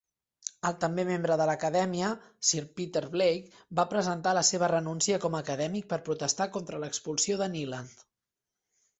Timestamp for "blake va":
3.15-3.85